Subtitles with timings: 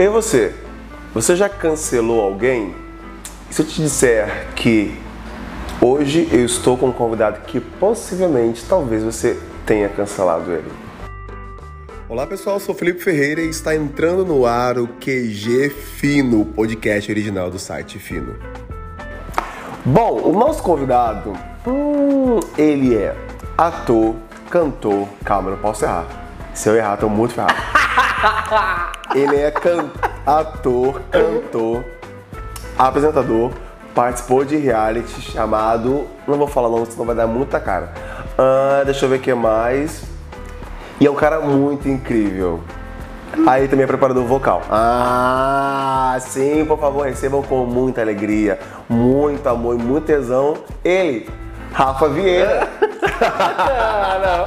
[0.00, 0.54] E você?
[1.12, 2.74] Você já cancelou alguém?
[3.50, 4.98] E se eu te disser que
[5.78, 10.72] hoje eu estou com um convidado que possivelmente, talvez você tenha cancelado ele.
[12.08, 17.12] Olá pessoal, eu sou Felipe Ferreira e está entrando no ar o QG Fino, podcast
[17.12, 18.36] original do site Fino.
[19.84, 21.34] Bom, o nosso convidado,
[21.66, 23.14] hum, ele é
[23.58, 24.16] ator,
[24.48, 26.06] cantor, calma, não posso errar.
[26.54, 27.52] Se eu errar, tô muito ferrado.
[29.14, 29.90] Ele é can
[30.24, 31.84] ator, cantor,
[32.78, 33.50] apresentador,
[33.94, 36.06] participou de reality chamado.
[36.28, 37.92] Não vou falar não, senão vai dar muita cara.
[38.38, 40.02] Ah, deixa eu ver o que mais.
[41.00, 42.60] E é um cara muito incrível.
[43.46, 44.62] Aí também é preparador vocal.
[44.70, 48.58] Ah, sim, por favor, recebam com muita alegria,
[48.88, 50.56] muito amor e muito tesão.
[50.84, 51.28] Ele,
[51.72, 52.68] Rafa Vieira.
[53.22, 54.46] ah,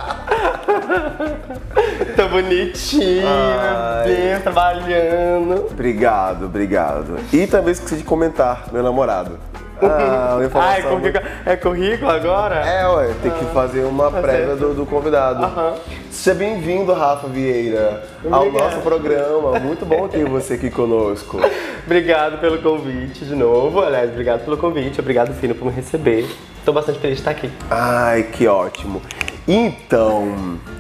[1.75, 1.82] não.
[2.23, 4.07] Tô bonitinho, Ai.
[4.07, 5.67] meu Deus, trabalhando.
[5.69, 7.17] Obrigado, obrigado.
[7.33, 9.37] E também esqueci de comentar, meu namorado.
[9.81, 12.55] Ah, Ah, é currículo, é currículo agora?
[12.65, 15.43] É, ué, tem que fazer uma prévia do, do convidado.
[15.43, 15.73] Aham.
[16.09, 18.63] Seja bem-vindo, Rafa Vieira, ao Obrigado.
[18.71, 19.59] nosso programa.
[19.59, 21.41] Muito bom ter você aqui conosco.
[21.85, 23.81] Obrigado pelo convite de novo.
[23.81, 25.01] Aliás, obrigado pelo convite.
[25.01, 26.25] Obrigado, Fino, por me receber.
[26.63, 27.51] Tô bastante feliz de estar aqui.
[27.69, 29.01] Ai, que ótimo.
[29.45, 30.21] Então,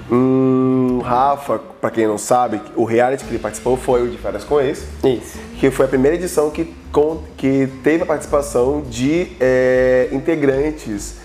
[0.09, 4.43] hum, Rafa, pra quem não sabe, o reality que ele participou foi o de Férias
[4.43, 5.37] com Ex, Isso.
[5.59, 11.17] que foi a primeira edição que, com- que teve a participação de é, integrantes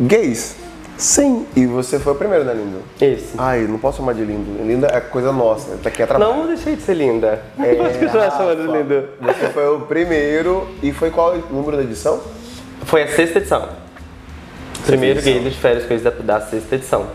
[0.00, 0.56] gays.
[0.98, 2.82] Sim, e você foi o primeiro, né, Lindo?
[3.00, 3.32] Isso.
[3.38, 4.62] Ai, não posso chamar de lindo.
[4.62, 6.30] Linda é coisa nossa, tá aqui é trabalho.
[6.34, 7.42] Não deixei de ser linda.
[7.58, 9.08] É, Pode continuar chamando de lindo.
[9.18, 12.20] Você foi o primeiro e foi qual o número da edição?
[12.84, 13.66] Foi a sexta edição.
[14.84, 15.40] Primeiro edição.
[15.40, 17.06] gay de férias coisas da, da sexta edição.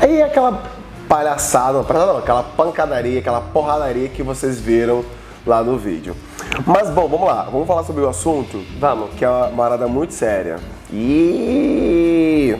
[0.00, 0.62] Aí aquela
[1.10, 5.04] palhaçada, não, palhaçada não, aquela pancadaria, aquela porradaria que vocês viram
[5.44, 6.14] lá no vídeo.
[6.64, 9.10] Mas bom, vamos lá, vamos falar sobre o assunto, Vamos.
[9.14, 10.60] que é uma parada muito séria.
[10.92, 12.56] E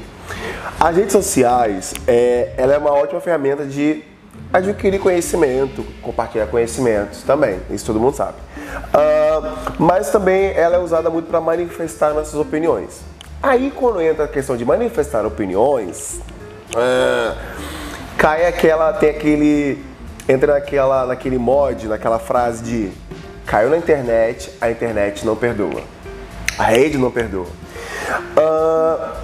[0.81, 4.03] as redes sociais, é, ela é uma ótima ferramenta de
[4.53, 8.35] adquirir conhecimento, compartilhar conhecimentos também, isso todo mundo sabe.
[8.93, 13.01] Ah, mas também ela é usada muito para manifestar nossas opiniões.
[13.41, 16.21] Aí quando entra a questão de manifestar opiniões,
[16.77, 17.37] ah,
[18.17, 19.83] cai aquela, tem aquele,
[20.29, 22.93] entra naquela, naquele mod, naquela frase de
[23.47, 25.83] caiu na internet, a internet não perdoa.
[26.59, 27.49] A rede não perdoa.
[28.37, 29.15] Ah,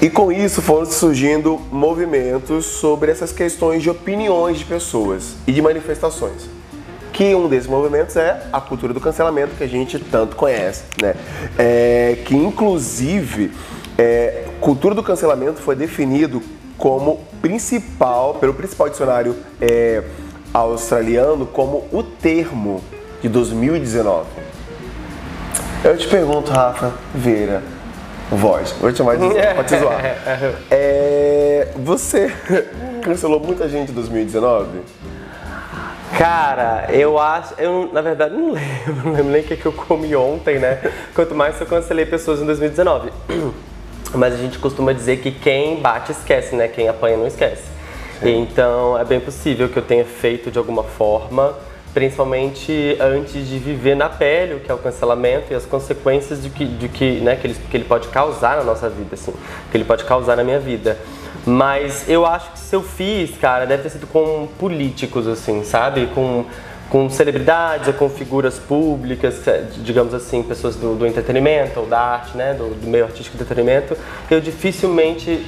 [0.00, 5.62] e com isso foram surgindo movimentos sobre essas questões de opiniões de pessoas e de
[5.62, 6.48] manifestações.
[7.12, 11.14] Que um desses movimentos é a cultura do cancelamento que a gente tanto conhece, né?
[11.58, 13.52] É, que inclusive
[13.96, 16.42] é, cultura do cancelamento foi definido
[16.76, 20.02] como principal, pelo principal dicionário é,
[20.52, 22.82] australiano, como o termo
[23.22, 24.26] de 2019.
[25.84, 27.62] Eu te pergunto, Rafa Vieira,
[28.30, 30.00] voz, vou te chamar de pode te zoar.
[30.70, 32.32] É, você
[33.02, 34.80] cancelou muita gente em 2019?
[36.18, 37.54] Cara, eu acho.
[37.58, 39.04] Eu, na verdade, não lembro.
[39.04, 40.80] Não lembro nem o que, que eu comi ontem, né?
[41.14, 43.10] Quanto mais eu cancelei pessoas em 2019.
[44.16, 46.68] Mas a gente costuma dizer que quem bate esquece, né?
[46.68, 47.76] Quem apanha não esquece.
[48.22, 51.54] Então é bem possível que eu tenha feito de alguma forma,
[51.92, 56.50] principalmente antes de viver na pele o que é o cancelamento e as consequências de
[56.50, 59.32] que, de que, né, que, ele, que ele pode causar na nossa vida, assim,
[59.70, 60.98] que ele pode causar na minha vida.
[61.44, 66.06] Mas eu acho que se eu fiz, cara, deve ter sido com políticos, assim, sabe?
[66.14, 66.44] Com,
[66.88, 72.00] com celebridades ou com figuras públicas, eh, digamos assim, pessoas do, do entretenimento ou da
[72.00, 72.54] arte, né?
[72.54, 73.96] Do, do meio artístico do entretenimento.
[74.30, 75.44] Eu dificilmente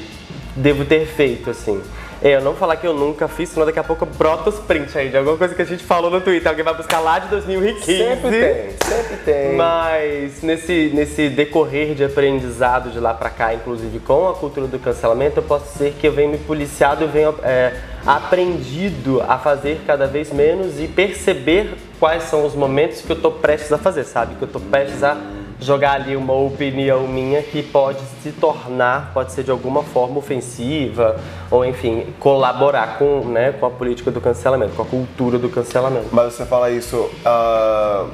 [0.56, 1.81] devo ter feito, assim.
[2.21, 4.59] É, eu não vou falar que eu nunca fiz, senão daqui a pouco brota os
[4.59, 6.49] prints aí de alguma coisa que a gente falou no Twitter.
[6.49, 7.84] Alguém vai buscar lá de 2015.
[7.84, 9.55] Sempre tem, sempre tem.
[9.55, 14.79] Mas nesse, nesse decorrer de aprendizado de lá pra cá, inclusive com a cultura do
[14.79, 17.73] cancelamento, eu posso dizer que eu venho me policiado, eu venho é,
[18.05, 23.31] aprendido a fazer cada vez menos e perceber quais são os momentos que eu tô
[23.31, 24.35] prestes a fazer, sabe?
[24.35, 25.17] Que eu tô prestes a
[25.60, 31.20] jogar ali uma opinião minha que pode se tornar, pode ser de alguma forma ofensiva,
[31.50, 36.08] ou enfim, colaborar com, né, com a política do cancelamento, com a cultura do cancelamento.
[36.12, 38.06] Mas você fala isso ah,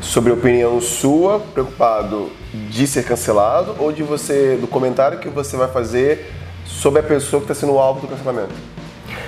[0.00, 5.68] sobre opinião sua, preocupado de ser cancelado, ou de você, do comentário que você vai
[5.68, 6.32] fazer
[6.64, 8.73] sobre a pessoa que está sendo alvo do cancelamento?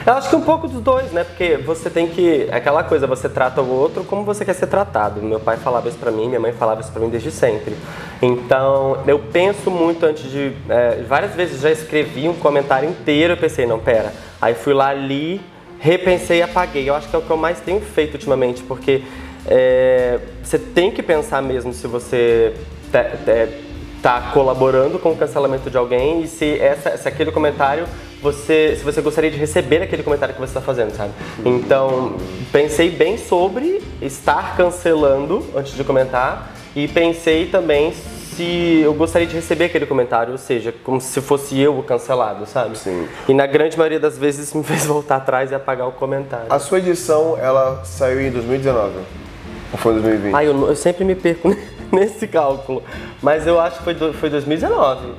[0.07, 1.25] Eu acho que um pouco dos dois, né?
[1.25, 2.49] Porque você tem que.
[2.53, 5.21] Aquela coisa, você trata o outro como você quer ser tratado.
[5.21, 7.75] Meu pai falava isso pra mim, minha mãe falava isso pra mim desde sempre.
[8.23, 10.53] Então, eu penso muito antes de.
[10.69, 14.13] é, várias vezes já escrevi um comentário inteiro, eu pensei, não, pera.
[14.41, 15.41] Aí fui lá, li
[15.79, 16.89] repensei e apaguei.
[16.89, 19.03] Eu acho que é o que eu mais tenho feito ultimamente, porque
[19.47, 22.55] é, você tem que pensar mesmo se você
[22.87, 27.87] está colaborando com o cancelamento de alguém e se, essa, se aquele comentário
[28.27, 31.13] você, se você gostaria de receber aquele comentário que você está fazendo, sabe?
[31.45, 32.17] Então,
[32.51, 39.35] pensei bem sobre estar cancelando antes de comentar e pensei também se eu gostaria de
[39.35, 42.77] receber aquele comentário, ou seja, como se fosse eu o cancelado, sabe?
[42.77, 43.07] Sim.
[43.29, 46.47] E na grande maioria das vezes me fez voltar atrás e apagar o comentário.
[46.51, 48.93] A sua edição, ela saiu em 2019?
[49.73, 50.35] Ou foi em 2020?
[50.35, 51.57] Ah, eu, eu sempre me perco
[51.93, 52.83] nesse cálculo,
[53.23, 55.15] mas eu acho que foi, foi 2019.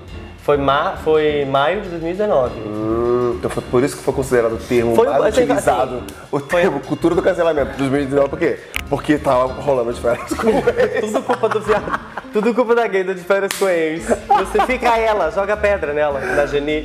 [0.47, 2.53] Foi, ma, foi maio de 2019.
[2.61, 5.95] Hum, então foi por isso que foi considerado o termo Foi- mais assim, utilizado.
[5.97, 8.57] assim, o termo cultura do cancelamento 2019, por quê?
[8.89, 11.01] Porque tava rolando as férias com ele.
[11.01, 11.99] Tudo culpa do viado.
[12.31, 14.05] Tudo culpa da gay de férias com ex.
[14.07, 16.81] Você fica ela, joga pedra nela, na Geni.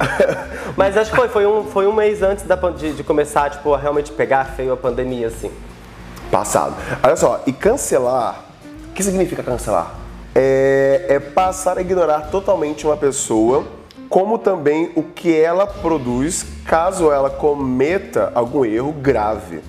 [0.76, 3.72] Mas acho que foi, foi um, foi um mês antes da, de, de começar, tipo,
[3.72, 5.52] a realmente pegar feio a pandemia, assim.
[6.32, 6.74] Passado.
[7.00, 8.40] Olha só, e cancelar,
[8.90, 10.01] o que significa cancelar?
[10.34, 13.66] É, é passar a ignorar totalmente uma pessoa,
[14.08, 19.60] como também o que ela produz, caso ela cometa algum erro grave.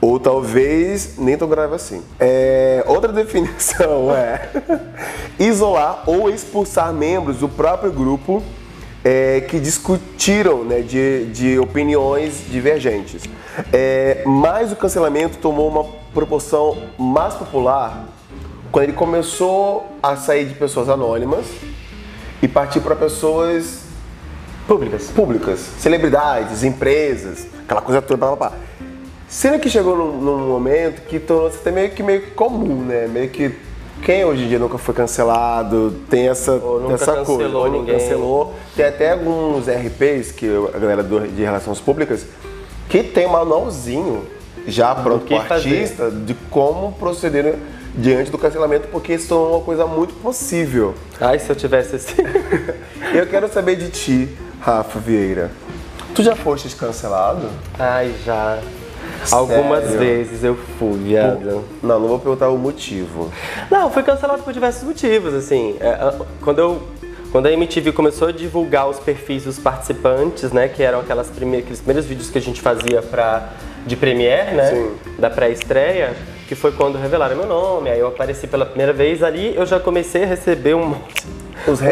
[0.00, 2.02] Ou talvez nem tão grave assim.
[2.20, 4.50] É, outra definição é
[5.40, 8.42] isolar ou expulsar membros do próprio grupo
[9.02, 13.22] é, que discutiram né, de, de opiniões divergentes.
[13.72, 18.08] É, mas o cancelamento tomou uma proporção mais popular
[18.70, 21.46] quando ele começou a sair de pessoas anônimas
[22.42, 23.80] e partir para pessoas
[24.66, 25.10] Públicas.
[25.14, 28.58] públicas, celebridades, empresas, aquela coisa toda, blá, blá, blá.
[29.28, 33.06] Sendo que chegou num, num momento que tornou-se até meio que, meio que comum, né?
[33.08, 33.54] Meio que
[34.02, 37.24] quem hoje em dia nunca foi cancelado, tem essa, Ou nunca essa coisa.
[37.24, 37.98] cancelou Ou nunca ninguém.
[37.98, 38.54] cancelou.
[38.76, 42.24] Tem até alguns RPs, que a galera do- de relações públicas,
[42.88, 44.24] que tem um manualzinho
[44.66, 45.68] já pronto para o fazer.
[45.76, 47.56] artista de como proceder
[47.96, 50.94] diante do cancelamento, porque isso é uma coisa muito possível.
[51.20, 52.14] Ai, se eu tivesse esse.
[53.14, 54.28] Eu quero saber de ti,
[54.60, 55.50] Rafa Vieira.
[56.14, 57.48] Tu já foste cancelado?
[57.78, 58.58] Ai, já.
[59.30, 59.98] Algumas Sério?
[59.98, 61.64] vezes eu fui, viado.
[61.82, 63.30] Não, não vou perguntar o motivo.
[63.70, 65.76] Não, fui cancelado por diversos motivos, assim.
[65.80, 66.12] É,
[66.42, 66.82] quando eu.
[67.32, 71.58] Quando a MTV começou a divulgar os perfis dos participantes, né, que eram aquelas prime-
[71.58, 73.50] aqueles primeiros vídeos que a gente fazia pra,
[73.86, 74.92] de Premiere, né, Sim.
[75.18, 76.14] da pré-estreia,
[76.46, 79.80] que foi quando revelaram meu nome, aí eu apareci pela primeira vez ali, eu já
[79.80, 81.26] comecei a receber um monte.
[81.66, 81.86] Os um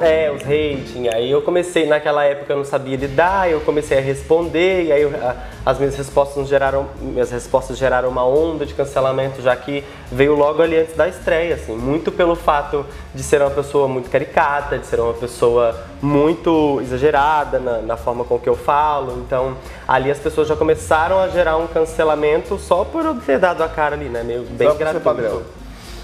[0.00, 1.08] É, os rating.
[1.12, 5.02] Aí eu comecei, naquela época eu não sabia lidar, eu comecei a responder, e aí
[5.02, 9.54] eu- a- as minhas respostas não geraram, minhas respostas geraram uma onda de cancelamento, já
[9.54, 13.86] que veio logo ali antes da estreia, assim, muito pelo fato de ser uma pessoa
[13.86, 19.22] muito caricata, de ser uma pessoa muito exagerada na, na forma com que eu falo.
[19.26, 19.56] Então,
[19.86, 23.68] ali as pessoas já começaram a gerar um cancelamento só por eu ter dado a
[23.68, 24.22] cara ali, né?
[24.22, 25.04] Meio bem Só por ser gratuito.
[25.04, 25.42] padrão.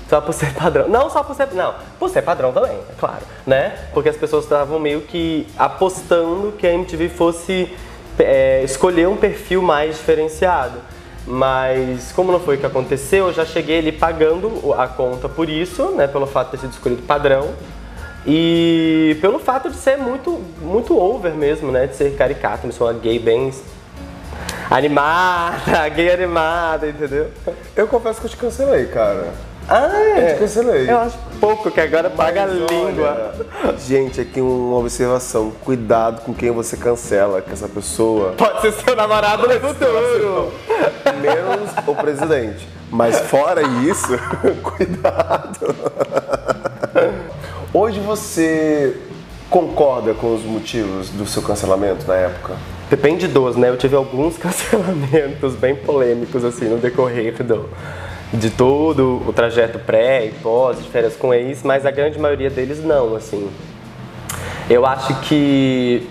[0.09, 0.89] Só por ser padrão.
[0.89, 1.49] Não só por ser.
[1.53, 3.23] Não, por ser padrão também, é claro.
[3.47, 3.75] Né?
[3.93, 7.75] Porque as pessoas estavam meio que apostando que a MTV fosse
[8.19, 10.79] é, escolher um perfil mais diferenciado.
[11.27, 15.49] Mas como não foi o que aconteceu, eu já cheguei ali pagando a conta por
[15.49, 16.07] isso, né?
[16.07, 17.55] Pelo fato de ter sido escolhido padrão.
[18.27, 21.87] E pelo fato de ser muito, muito over mesmo, né?
[21.87, 23.53] De ser caricato, eu sou uma gay bem
[24.71, 27.31] animada, gay animada, entendeu?
[27.77, 29.33] Eu confesso que eu te cancelei, cara.
[29.69, 30.91] Ah, Eu te cancelei.
[30.91, 33.35] Eu acho pouco, que agora paga a Mas língua.
[33.79, 35.53] Gente, aqui uma observação.
[35.65, 38.33] Cuidado com quem você cancela, que essa pessoa.
[38.37, 40.53] Pode ser seu namorado no futuro.
[41.21, 42.69] Menos o presidente.
[42.91, 44.09] Mas fora isso,
[44.63, 45.75] cuidado.
[47.77, 48.97] Hoje você
[49.51, 52.55] concorda com os motivos do seu cancelamento na época?
[52.89, 53.69] Depende dos, né?
[53.69, 57.69] Eu tive alguns cancelamentos bem polêmicos, assim, no decorrer do,
[58.33, 62.49] de todo o trajeto pré e pós, de férias com ex, mas a grande maioria
[62.49, 63.51] deles não, assim.
[64.71, 66.09] Eu acho que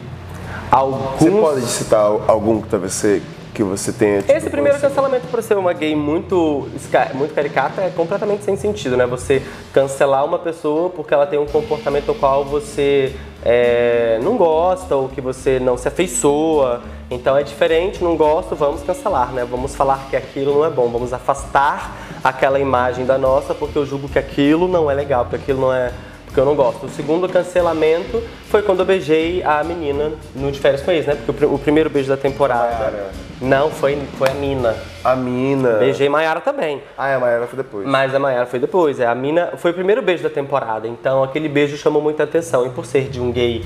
[0.70, 1.18] alguns...
[1.18, 3.22] Você pode citar algum que talvez você,
[3.54, 4.22] que você tenha.
[4.22, 4.90] tipo, Esse primeiro conhecido?
[4.90, 6.68] cancelamento por ser uma gay muito,
[7.14, 9.06] muito caricata é completamente sem sentido, né?
[9.06, 9.42] Você
[9.72, 15.10] cancelar uma pessoa porque ela tem um comportamento ao qual você é, não gosta ou
[15.10, 16.82] que você não se afeiçoa.
[17.12, 19.46] Então é diferente, não gosto, vamos cancelar, né?
[19.50, 23.86] Vamos falar que aquilo não é bom, vamos afastar aquela imagem da nossa porque eu
[23.86, 25.92] julgo que aquilo não é legal, porque aquilo não é
[26.34, 26.88] porque eu não gosto.
[26.88, 31.16] O segundo cancelamento foi quando eu beijei a menina no de férias com ex, né?
[31.28, 32.74] Porque o, o primeiro beijo da temporada.
[32.76, 33.12] Maiara.
[33.40, 34.76] Não, foi, foi a Mina.
[35.04, 35.74] A mina.
[35.74, 36.82] Beijei Maiara também.
[36.98, 37.86] Ah, é, a Mayara foi depois.
[37.86, 39.00] Mas a Maiara foi depois.
[39.00, 40.88] É, a Mina foi o primeiro beijo da temporada.
[40.88, 42.66] Então aquele beijo chamou muita atenção.
[42.66, 43.64] E por ser de um gay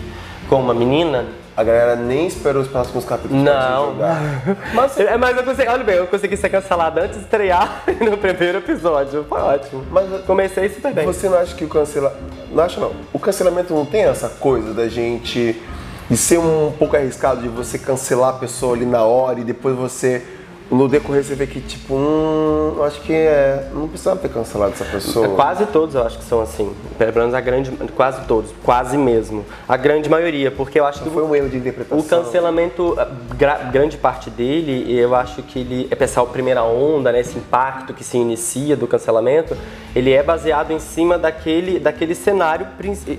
[0.50, 3.96] com uma menina, a galera nem esperou os próximos capítulos Não.
[4.76, 8.18] Mas, é, mas eu consegui, olha bem, eu consegui ser cancelado antes de estrear no
[8.18, 9.26] primeiro episódio.
[9.28, 9.86] Foi ótimo.
[9.90, 11.06] Mas- comecei super bem.
[11.06, 12.37] Você não acha que o cancelamento.
[12.52, 12.92] Não acha não.
[13.14, 15.62] O cancelamento não tem essa coisa da gente.
[16.10, 19.76] de ser um pouco arriscado de você cancelar a pessoa ali na hora e depois
[19.76, 20.24] você.
[20.70, 23.70] No decorrer você vê que, tipo, hum, eu acho que é.
[23.74, 25.26] Não precisava ter cancelado essa pessoa.
[25.26, 26.74] É, Quase todos eu acho que são assim.
[26.98, 27.72] Pelo menos a grande.
[27.96, 28.52] Quase todos.
[28.64, 29.46] Quase mesmo.
[29.68, 31.98] A grande maioria, porque eu acho que Foi um erro de interpretação.
[31.98, 32.98] O cancelamento,
[33.38, 37.38] gra- grande parte dele, eu acho que ele, é pensar a primeira onda, né, esse
[37.38, 39.56] impacto que se inicia do cancelamento,
[39.96, 42.68] ele é baseado em cima daquele, daquele cenário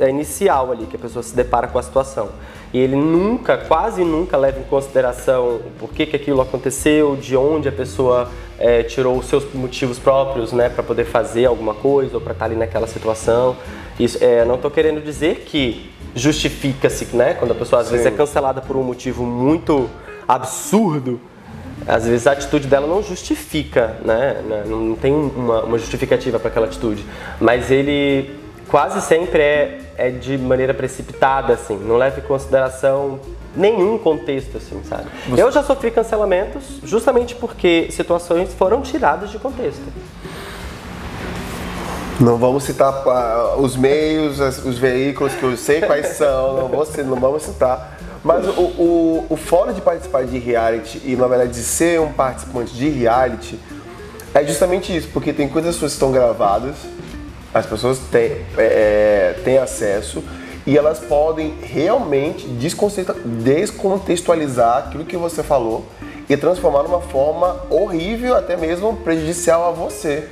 [0.08, 2.28] inicial ali, que a pessoa se depara com a situação.
[2.72, 7.68] E ele nunca, quase nunca leva em consideração por que, que aquilo aconteceu, de onde
[7.68, 12.20] a pessoa eh, tirou os seus motivos próprios, né, para poder fazer alguma coisa ou
[12.20, 13.56] para estar ali naquela situação.
[13.98, 17.34] Isso, eh, não estou querendo dizer que justifica-se, né?
[17.34, 19.88] Quando a pessoa às vezes é cancelada por um motivo muito
[20.26, 21.20] absurdo,
[21.86, 24.36] às vezes a atitude dela não justifica, né?
[24.66, 27.04] Não tem uma, uma justificativa para aquela atitude.
[27.40, 28.30] Mas ele
[28.68, 33.18] quase sempre é, é de maneira precipitada, assim, não leva em consideração
[33.56, 35.06] nenhum contexto, assim, sabe?
[35.36, 39.82] Eu já sofri cancelamentos justamente porque situações foram tiradas de contexto.
[42.20, 46.68] Não vamos citar ah, os meios, as- os veículos que eu sei quais são, não,
[46.68, 47.96] vou, não vamos citar.
[48.24, 52.12] Mas o, o, o fora de participar de reality e, na verdade, de ser um
[52.12, 53.58] participante de reality
[54.34, 56.74] é justamente isso, porque tem coisas que estão gravadas,
[57.52, 60.22] as pessoas têm, é, é, têm acesso
[60.66, 65.86] e elas podem realmente descontextua- descontextualizar aquilo que você falou
[66.28, 70.28] e transformar numa forma horrível, até mesmo prejudicial a você.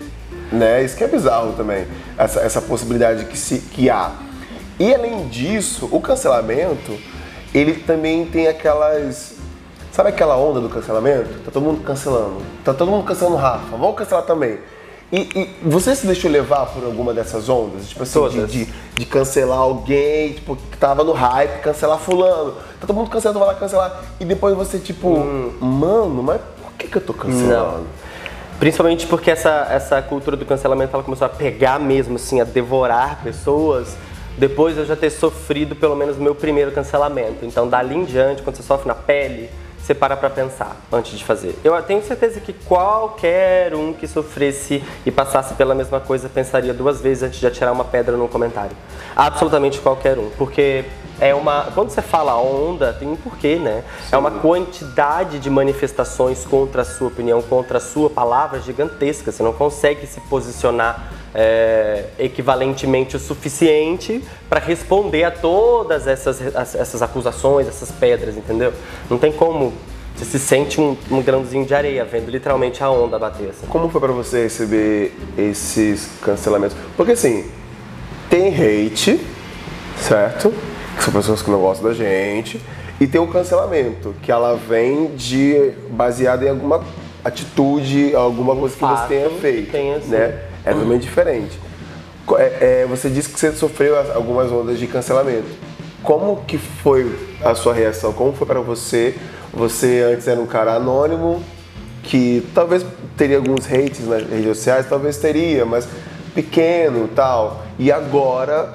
[0.53, 0.85] Né?
[0.85, 1.87] Isso que é bizarro também,
[2.19, 4.13] essa, essa possibilidade que, se, que há.
[4.79, 6.99] E além disso, o cancelamento,
[7.55, 9.35] ele também tem aquelas.
[9.91, 11.31] Sabe aquela onda do cancelamento?
[11.43, 12.43] Tá todo mundo cancelando.
[12.63, 13.71] Tá todo mundo cancelando Rafa.
[13.71, 14.59] Vamos cancelar também.
[15.13, 17.89] E, e você se deixou levar por alguma dessas ondas?
[17.89, 22.53] Tipo assim, de, de, de cancelar alguém, tipo, que tava no hype, cancelar fulano.
[22.81, 24.03] Tá todo mundo cancelando, vai lá cancelar.
[24.19, 25.17] E depois você, tipo,
[25.61, 27.87] mano, mas por que, que eu tô cancelando?
[28.59, 33.21] Principalmente porque essa, essa cultura do cancelamento ela começou a pegar mesmo, assim, a devorar
[33.23, 33.97] pessoas.
[34.37, 37.45] Depois eu já ter sofrido pelo menos o meu primeiro cancelamento.
[37.45, 39.51] Então, dali em diante, quando você sofre na pele,
[39.87, 41.57] você para pra pensar antes de fazer.
[41.63, 47.01] Eu tenho certeza que qualquer um que sofresse e passasse pela mesma coisa pensaria duas
[47.01, 48.77] vezes antes de atirar uma pedra num comentário.
[49.15, 50.29] Absolutamente qualquer um.
[50.31, 50.85] Porque
[51.21, 51.69] é uma.
[51.73, 53.85] Quando você fala onda, tem um porquê, né?
[54.11, 59.31] É uma quantidade de manifestações contra a sua opinião, contra a sua palavra gigantesca.
[59.31, 66.75] Você não consegue se posicionar é, equivalentemente o suficiente para responder a todas essas, as-
[66.75, 68.73] essas acusações, essas pedras, entendeu?
[69.11, 69.75] Não tem como.
[70.17, 73.51] Você se sente um, um grãozinho de areia, vendo literalmente a onda bater.
[73.51, 73.67] Assim.
[73.67, 76.75] Como foi pra você receber esses cancelamentos?
[76.97, 77.45] Porque assim,
[78.31, 79.21] tem hate,
[80.01, 80.55] certo?
[80.97, 82.59] Que são pessoas que não gostam da gente.
[82.99, 86.83] E tem o cancelamento, que ela vem de baseada em alguma
[87.23, 90.09] atitude, alguma coisa que fato, você tenha feito, tem assim.
[90.09, 90.41] né?
[90.67, 91.59] É totalmente diferente.
[92.39, 95.47] É- é, você disse que você sofreu as- algumas ondas de cancelamento.
[96.03, 97.11] Como que foi
[97.43, 98.13] a sua reação?
[98.13, 99.15] Como foi para você?
[99.55, 101.43] Você antes era um cara anônimo,
[102.03, 102.85] que talvez
[103.17, 105.89] teria alguns hates nas redes sociais, talvez teria, mas
[106.35, 107.63] pequeno tal.
[107.79, 108.73] E agora,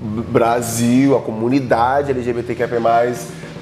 [0.00, 2.68] Brasil, a comunidade LGBTQIA+,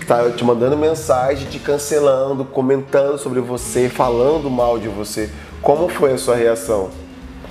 [0.00, 5.30] está te mandando mensagem, te cancelando, comentando sobre você, falando mal de você.
[5.60, 6.90] Como foi a sua reação?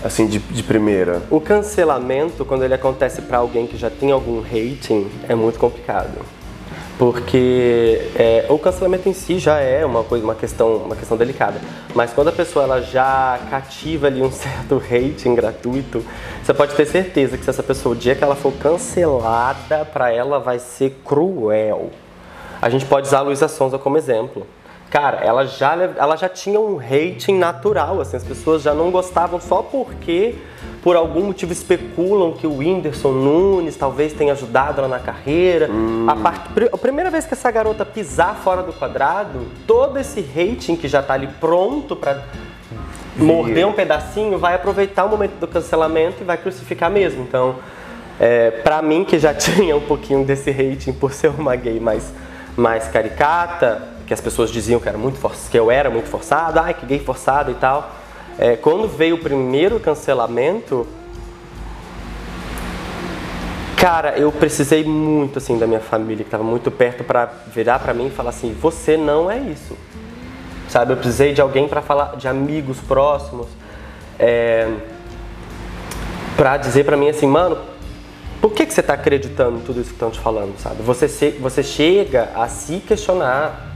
[0.03, 1.22] Assim, de, de primeira.
[1.29, 6.25] O cancelamento, quando ele acontece para alguém que já tem algum rating, é muito complicado.
[6.98, 11.60] Porque é, o cancelamento em si já é uma coisa, uma questão, uma questão delicada.
[11.96, 16.03] Mas quando a pessoa ela já cativa ali um certo rating gratuito,
[16.43, 20.12] você pode ter certeza que se essa pessoa, o dia que ela for cancelada, para
[20.12, 21.89] ela vai ser cruel.
[22.62, 24.46] A gente pode usar a Luísa Sonza como exemplo.
[24.91, 29.39] Cara, ela já, ela já tinha um rating natural, assim, as pessoas já não gostavam
[29.39, 30.36] só porque,
[30.83, 35.69] por algum motivo, especulam que o Whindersson Nunes talvez tenha ajudado ela na carreira.
[36.07, 36.69] A, part...
[36.74, 41.01] a primeira vez que essa garota pisar fora do quadrado, todo esse rating que já
[41.01, 42.25] tá ali pronto pra
[43.15, 47.24] morder um pedacinho, vai aproveitar o momento do cancelamento e vai crucificar mesmo.
[47.24, 47.55] Então,
[48.19, 52.12] é, pra mim, que já tinha um pouquinho desse rating por ser uma gay mais,
[52.57, 56.74] mais caricata, que as pessoas diziam que, era muito que eu era muito forçado, ai,
[56.74, 57.89] que gay forçado e tal.
[58.38, 60.86] É, quando veio o primeiro cancelamento,
[63.77, 67.96] Cara, eu precisei muito assim da minha família, que estava muito perto, para virar para
[67.96, 69.75] mim e falar assim: você não é isso.
[70.70, 70.94] Sabe?
[70.94, 73.48] Eu precisei de alguém para falar, de amigos próximos,
[74.20, 74.72] é,
[76.38, 77.58] para dizer para mim assim, mano,
[78.39, 80.84] por que, que você está acreditando em tudo isso que estão te falando, sabe?
[80.84, 83.70] Você, se, você chega a se questionar,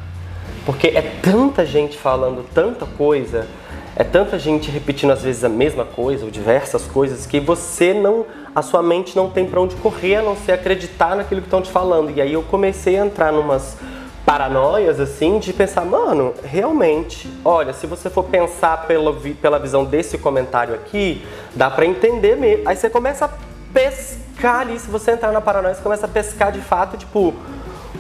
[0.66, 3.48] porque é tanta gente falando tanta coisa,
[3.96, 8.26] é tanta gente repetindo às vezes a mesma coisa ou diversas coisas que você não
[8.54, 11.62] a sua mente não tem para onde correr a não ser acreditar naquilo que estão
[11.62, 12.12] te falando.
[12.12, 13.78] E aí eu comecei a entrar numas
[14.26, 20.18] paranoias assim de pensar, mano, realmente, olha, se você for pensar pela, pela visão desse
[20.18, 22.68] comentário aqui, dá para entender mesmo.
[22.68, 23.30] Aí você começa a
[23.74, 27.34] pescar ali, se você entrar na paranoia, você começa a pescar de fato, tipo,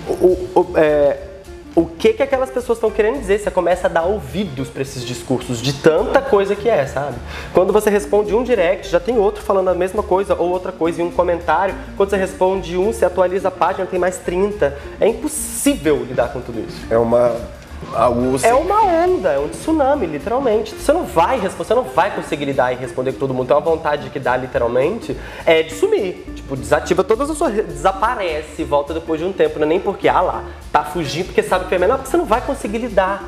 [0.07, 1.34] o, o, é,
[1.75, 3.39] o que que aquelas pessoas estão querendo dizer.
[3.39, 7.17] Você começa a dar ouvidos para esses discursos de tanta coisa que é, sabe?
[7.53, 11.01] Quando você responde um direct, já tem outro falando a mesma coisa ou outra coisa
[11.01, 11.75] em um comentário.
[11.97, 14.77] Quando você responde um, você atualiza a página, tem mais 30.
[15.01, 16.77] É impossível lidar com tudo isso.
[16.89, 17.35] É uma
[17.95, 18.47] algo assim.
[18.47, 20.75] É uma onda, é um tsunami, literalmente.
[20.75, 23.45] Você não vai você não vai conseguir lidar e responder com todo mundo.
[23.45, 26.25] Então a vontade que dá, literalmente, é de sumir.
[26.35, 27.53] Tipo, desativa todas as suas.
[27.53, 29.59] desaparece, volta depois de um tempo.
[29.59, 32.17] Não é nem porque, ah lá, tá fugindo porque sabe que é menor, porque você
[32.17, 33.23] não vai conseguir lidar.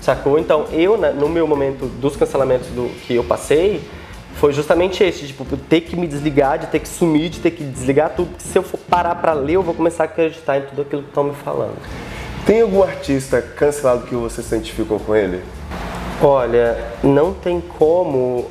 [0.00, 0.38] Sacou?
[0.38, 3.82] Então, eu, no meu momento dos cancelamentos do, que eu passei,
[4.36, 7.62] foi justamente esse, tipo, ter que me desligar, de ter que sumir, de ter que
[7.62, 10.82] desligar tudo, se eu for parar pra ler, eu vou começar a acreditar em tudo
[10.82, 11.76] aquilo que estão me falando.
[12.46, 15.42] Tem algum artista cancelado que você se identificou com ele?
[16.22, 18.50] Olha, não tem como.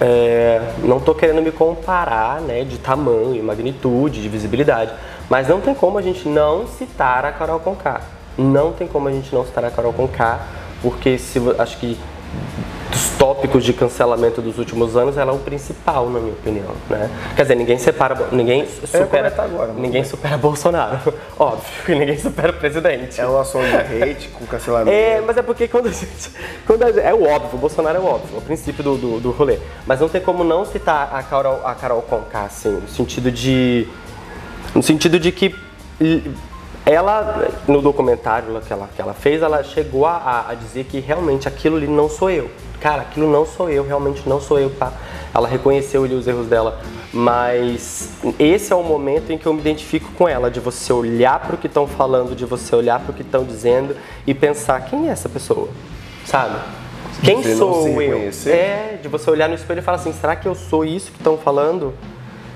[0.00, 4.92] É, não tô querendo me comparar, né, de tamanho, magnitude, de visibilidade,
[5.28, 8.00] mas não tem como a gente não citar a Carol Conká.
[8.38, 10.40] Não tem como a gente não citar a Carol Conká,
[10.80, 11.98] porque se, acho que
[12.90, 17.08] dos tópicos de cancelamento dos últimos anos, ela é o principal, na minha opinião, né?
[17.36, 22.54] Quer dizer, ninguém separa, ninguém supera, agora, ninguém supera Bolsonaro, óbvio, e ninguém supera o
[22.54, 23.20] presidente.
[23.20, 24.90] É uma ação de hate com cancelamento.
[24.90, 26.30] É, mas é porque quando a gente,
[26.66, 28.96] quando a gente, é o óbvio, o Bolsonaro é o óbvio, é o princípio do,
[28.96, 32.70] do, do rolê, mas não tem como não citar a Carol, a Carol Conká, assim,
[32.70, 33.86] no sentido de,
[34.74, 35.54] no sentido de que
[36.84, 41.46] ela, no documentário que ela, que ela fez, ela chegou a, a dizer que realmente
[41.46, 44.92] aquilo ali não sou eu cara, aquilo não sou eu, realmente não sou eu, tá?
[45.32, 46.80] Ela reconheceu ali os erros dela,
[47.12, 51.38] mas esse é o momento em que eu me identifico com ela, de você olhar
[51.40, 54.80] para o que estão falando, de você olhar para o que estão dizendo e pensar
[54.86, 55.68] quem é essa pessoa,
[56.24, 56.56] sabe?
[57.22, 57.98] Quem Você sou eu?
[57.98, 58.50] reconhecer?
[58.50, 61.18] É, de você olhar no espelho e falar assim, será que eu sou isso que
[61.18, 61.92] estão falando?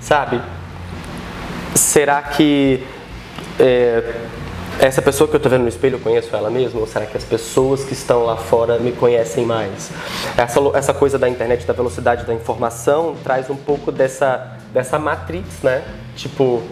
[0.00, 0.40] Sabe?
[1.74, 2.82] Será que
[3.58, 4.14] é,
[4.80, 6.80] essa pessoa que eu estou vendo no espelho, eu conheço ela mesmo?
[6.80, 9.90] Ou será que as pessoas que estão lá fora me conhecem mais?
[10.36, 15.62] Essa, essa coisa da internet, da velocidade da informação, traz um pouco dessa, dessa matrix,
[15.62, 15.82] né?
[16.16, 16.62] Tipo,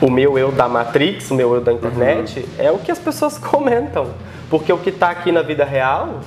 [0.00, 3.36] o meu eu da Matrix, o meu eu da internet, é o que as pessoas
[3.38, 4.08] comentam.
[4.48, 6.20] Porque o que está aqui na vida real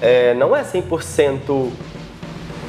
[0.00, 1.70] é, não é 100%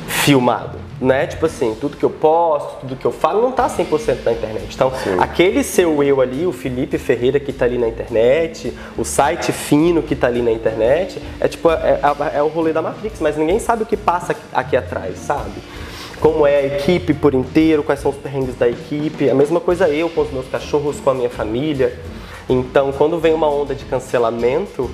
[0.07, 1.25] filmado, né?
[1.27, 4.67] Tipo assim, tudo que eu posto, tudo que eu falo não tá 100% na internet.
[4.73, 9.51] Então, aquele seu eu ali, o Felipe Ferreira que tá ali na internet, o site
[9.51, 11.99] fino que tá ali na internet, é tipo, é,
[12.33, 15.51] é- é o rolê da Matrix, mas ninguém sabe o que passa aqui atrás, sabe?
[16.19, 19.87] Como é a equipe por inteiro, quais são os perrengues da equipe, a mesma coisa
[19.87, 21.97] eu com os meus cachorros, com a minha família.
[22.49, 24.89] Então, quando vem uma onda de cancelamento,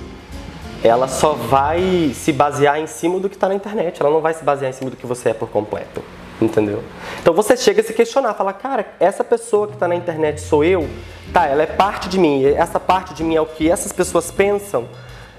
[0.82, 4.34] ela só vai se basear em cima do que está na internet, ela não vai
[4.34, 6.02] se basear em cima do que você é por completo,
[6.40, 6.82] entendeu?
[7.20, 10.64] Então você chega a se questionar, fala, cara, essa pessoa que está na internet sou
[10.64, 10.88] eu?
[11.32, 14.30] Tá, ela é parte de mim, essa parte de mim é o que essas pessoas
[14.30, 14.88] pensam?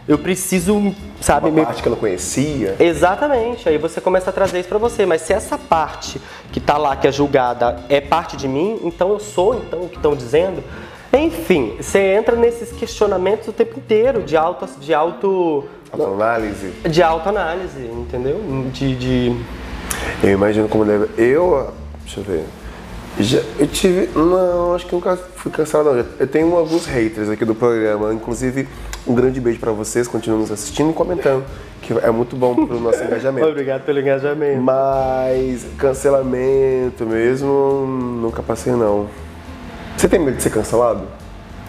[0.07, 2.77] Eu preciso, sabe, Uma parte que eu não conhecia.
[2.79, 6.77] Exatamente, aí você começa a trazer isso pra você, mas se essa parte que tá
[6.77, 10.15] lá, que é julgada, é parte de mim, então eu sou então o que estão
[10.15, 10.63] dizendo.
[11.13, 16.69] Enfim, você entra nesses questionamentos o tempo inteiro de auto de auto Autoanálise.
[16.89, 18.41] de autoanálise, entendeu?
[18.73, 19.35] De, de
[20.21, 21.07] Eu imagino como deve.
[21.17, 21.71] Eu.
[22.03, 22.43] Deixa eu ver.
[23.19, 24.09] Já, eu tive.
[24.15, 26.05] Não, acho que nunca fui cancelado, não.
[26.19, 28.13] Eu tenho alguns haters aqui do programa.
[28.13, 28.67] Inclusive,
[29.07, 30.07] um grande beijo pra vocês.
[30.07, 31.43] Continuam nos assistindo e comentando.
[31.81, 33.47] Que é muito bom pro nosso engajamento.
[33.49, 34.61] Obrigado pelo engajamento.
[34.61, 37.85] Mas cancelamento mesmo,
[38.21, 39.07] nunca passei não.
[39.97, 41.01] Você tem medo de ser cancelado?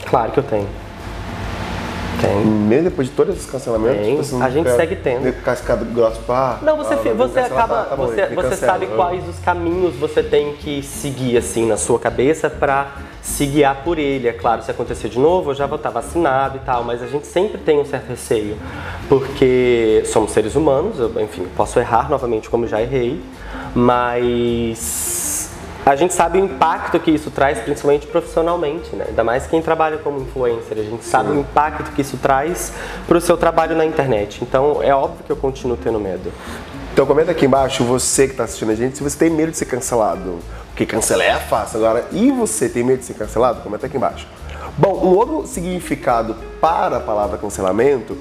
[0.05, 0.69] Claro que eu tenho.
[2.21, 2.45] Tem.
[2.45, 4.01] Mesmo depois de todos esses cancelamentos?
[4.01, 4.17] Tem.
[4.17, 5.33] você não A gente fica- segue tendo.
[5.43, 6.59] Cascado grosso pra.
[6.62, 10.23] Não, você, ah, você acaba, tá, tá bom, você, você sabe quais os caminhos você
[10.23, 12.88] tem que seguir assim na sua cabeça para
[13.23, 14.27] se guiar por ele.
[14.27, 17.07] É claro, se acontecer de novo, eu já vou estar vacinado e tal, mas a
[17.07, 18.57] gente sempre tem um certo receio,
[19.09, 23.23] porque somos seres humanos, eu, enfim, posso errar novamente como já errei,
[23.75, 24.79] mas
[25.88, 29.07] a gente sabe o impacto que isso traz, principalmente profissionalmente, né?
[29.09, 32.72] Ainda mais quem trabalha como influencer, a gente sabe o impacto que isso traz
[33.07, 34.40] para o seu trabalho na internet.
[34.42, 36.33] Então é óbvio que eu continuo tendo medo.
[36.92, 39.57] Então comenta aqui embaixo, você que está assistindo a gente, se você tem medo de
[39.57, 40.38] ser cancelado.
[40.68, 42.07] Porque cancelar é fácil agora.
[42.12, 43.62] E você tem medo de ser cancelado?
[43.62, 44.29] Comenta aqui embaixo.
[44.77, 48.16] Bom, um outro significado para a palavra cancelamento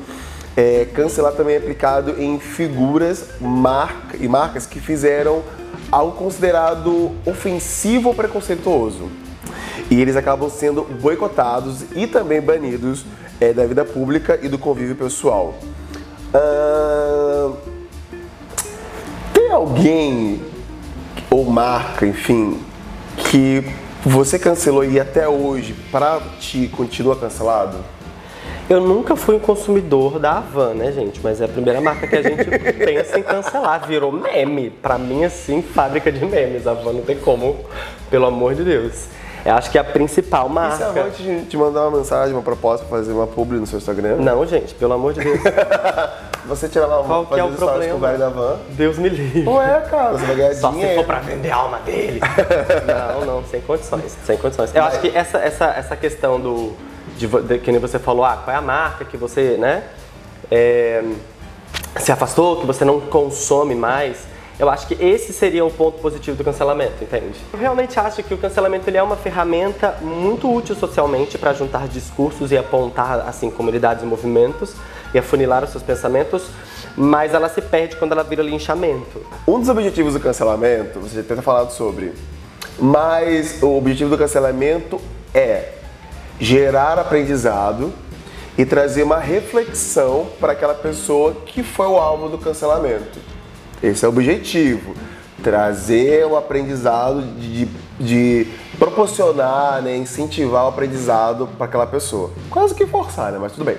[0.56, 5.44] é cancelar também é aplicado em figuras marca, e marcas que fizeram
[5.92, 9.10] algo considerado ofensivo ou preconceituoso.
[9.90, 13.06] E eles acabam sendo boicotados e também banidos
[13.40, 15.56] é, da vida pública e do convívio pessoal.
[19.34, 20.42] tem alguém
[21.30, 22.60] ou marca, enfim,
[23.18, 23.64] que
[24.04, 27.78] você cancelou e até hoje, para ti, continua cancelado?
[28.70, 31.22] Eu nunca fui um consumidor da Avan, né, gente?
[31.24, 32.44] Mas é a primeira marca que a gente
[32.84, 33.88] pensa em cancelar.
[33.88, 34.70] Virou meme.
[34.70, 36.68] Pra mim, assim, fábrica de memes.
[36.68, 37.58] A Avan não tem como,
[38.10, 39.06] pelo amor de Deus.
[39.46, 40.76] Eu acho que é a principal marca.
[40.76, 43.58] E se a Avan te, te mandar uma mensagem, uma proposta pra fazer uma publi
[43.58, 44.18] no seu Instagram?
[44.18, 45.40] Não, gente, pelo amor de Deus.
[46.46, 47.92] você tirar lá uma Qual que é o problema?
[47.94, 48.58] com o velho da Van?
[48.72, 49.48] Deus me livre.
[49.48, 50.90] Ué, cara, você vai ganhar Só dinheiro.
[50.92, 52.20] se for pra vender a alma dele.
[52.86, 54.18] não, não, sem condições.
[54.26, 54.76] Sem condições.
[54.76, 56.74] Eu acho que essa, essa, essa questão do
[57.18, 59.84] de, de, que nem você falou, ah, qual é a marca que você, né,
[60.50, 61.04] é,
[62.00, 64.18] se afastou, que você não consome mais.
[64.60, 67.38] Eu acho que esse seria o ponto positivo do cancelamento, entende?
[67.54, 71.88] Eu realmente acho que o cancelamento ele é uma ferramenta muito útil socialmente para juntar
[71.88, 74.74] discursos e apontar assim comunidades e movimentos
[75.14, 76.48] e afunilar os seus pensamentos,
[76.96, 79.24] mas ela se perde quando ela vira linchamento.
[79.48, 82.14] Um dos objetivos do cancelamento, você já tem falado sobre,
[82.80, 85.00] mas o objetivo do cancelamento
[85.36, 85.77] é
[86.40, 87.94] gerar aprendizado
[88.58, 93.20] e trazer uma reflexão para aquela pessoa que foi o alvo do cancelamento.
[93.82, 94.96] Esse é o objetivo.
[95.44, 97.66] Trazer o aprendizado, de,
[98.00, 98.48] de
[98.80, 102.32] proporcionar, né, incentivar o aprendizado para aquela pessoa.
[102.50, 103.38] Quase que forçar, né?
[103.40, 103.78] Mas tudo bem.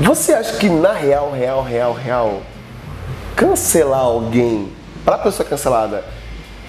[0.00, 2.42] Você acha que na real, real, real, real,
[3.36, 4.72] cancelar alguém
[5.04, 6.02] para a pessoa cancelada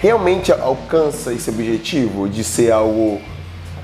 [0.00, 3.20] realmente alcança esse objetivo de ser algo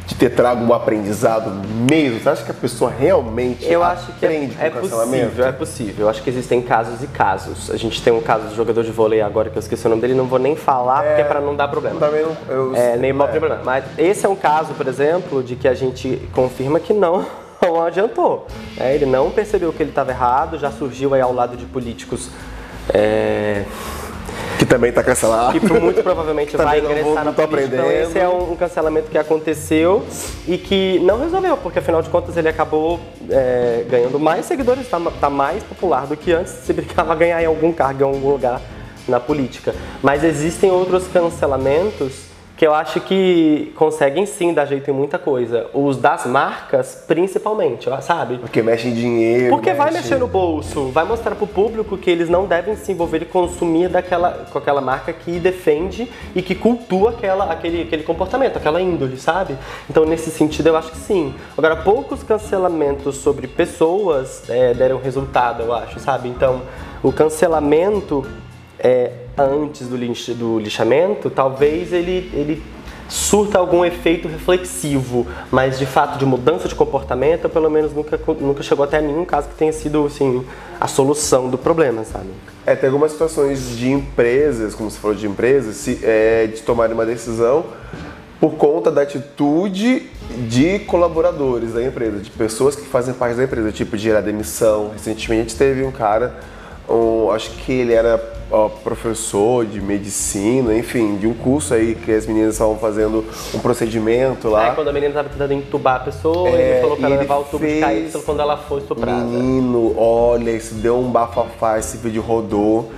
[0.07, 1.50] de ter trago um aprendizado
[1.90, 2.20] mesmo?
[2.20, 6.07] Você acha que a pessoa realmente eu acho que é, é possível, é possível.
[6.07, 7.70] Eu acho que existem casos e casos.
[7.70, 10.00] A gente tem um caso do jogador de vôlei agora que eu esqueci o nome
[10.00, 11.98] dele, não vou nem falar é, porque é para não dar problema.
[11.98, 13.14] Também não, eu, é, nem é.
[13.14, 13.61] problema.
[13.64, 17.26] Mas esse é um caso, por exemplo, de que a gente confirma que não
[17.61, 18.46] não adiantou.
[18.79, 22.31] É, ele não percebeu que ele estava errado, já surgiu aí ao lado de políticos
[22.94, 23.64] é,
[24.59, 25.59] que também está cancelado.
[25.59, 27.77] Que muito provavelmente vai ingressar vou, na política.
[27.77, 30.05] Então esse é um, um, cancelamento que aconteceu
[30.46, 35.01] e que não resolveu, porque afinal de contas ele acabou é, ganhando mais seguidores, está
[35.20, 38.61] tá mais popular do que antes se brincava ganhar em algum cargo, em algum lugar
[39.09, 39.75] na política.
[40.03, 45.66] Mas existem outros cancelamentos que eu acho que conseguem sim dar jeito em muita coisa.
[45.75, 48.38] Os das marcas, principalmente, sabe?
[48.38, 49.51] Porque mexe em dinheiro.
[49.51, 49.83] Porque mexe...
[49.83, 53.27] vai mexer no bolso, vai mostrar pro público que eles não devem se envolver e
[53.27, 58.81] consumir daquela, com aquela marca que defende e que cultua aquela, aquele, aquele comportamento, aquela
[58.81, 59.57] índole, sabe?
[59.90, 61.35] Então, nesse sentido, eu acho que sim.
[61.59, 66.31] Agora, poucos cancelamentos sobre pessoas é, deram resultado, eu acho, sabe?
[66.31, 66.62] Então,
[67.03, 68.27] o cancelamento
[68.79, 72.62] é, antes do, linch, do lixamento, talvez ele, ele
[73.09, 78.62] surta algum efeito reflexivo, mas de fato de mudança de comportamento, pelo menos nunca, nunca
[78.62, 80.44] chegou até mim um caso que tenha sido assim,
[80.81, 82.31] a solução do problema, sabe?
[82.64, 86.94] É, tem algumas situações de empresas, como você falou de empresas, se, é, de tomarem
[86.94, 87.64] uma decisão
[88.40, 90.11] por conta da atitude
[90.49, 94.90] de colaboradores da empresa, de pessoas que fazem parte da empresa, tipo de gerar demissão.
[94.92, 96.35] Recentemente teve um cara,
[96.88, 98.20] um, acho que ele era
[98.51, 103.59] ó, professor de medicina, enfim, de um curso aí que as meninas estavam fazendo um
[103.59, 104.68] procedimento lá.
[104.68, 107.37] É, quando a menina estava tentando entubar a pessoa, é, ele falou para ela levar
[107.38, 109.25] o tubo de cair quando ela foi estuprada.
[109.25, 112.90] Menino, olha, isso deu um bafafá, esse vídeo rodou.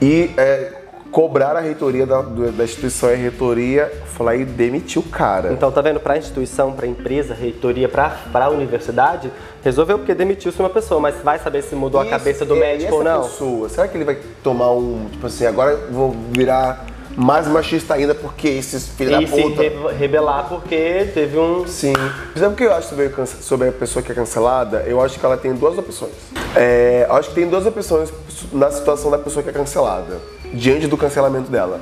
[0.00, 0.79] E é,
[1.10, 5.52] cobrar a reitoria da, da instituição e a reitoria foi lá e demitiu o cara.
[5.52, 6.00] Então, tá vendo?
[6.00, 9.30] Para a instituição, para a empresa, reitoria, para a universidade,
[9.62, 12.60] resolveu porque demitiu-se uma pessoa, mas vai saber se mudou Isso, a cabeça do é,
[12.60, 13.22] médico ou não?
[13.22, 17.94] pessoa, será que ele vai tomar um, tipo assim, agora eu vou virar mais machista
[17.94, 19.64] ainda porque esses filhos da puta...
[19.64, 21.66] E se rebelar porque teve um...
[21.66, 21.92] Sim.
[22.36, 24.84] Sabe o que eu acho sobre, sobre a pessoa que é cancelada?
[24.86, 26.12] Eu acho que ela tem duas opções.
[26.54, 28.12] É, eu acho que tem duas opções
[28.52, 30.18] na situação da pessoa que é cancelada
[30.52, 31.80] diante do cancelamento dela.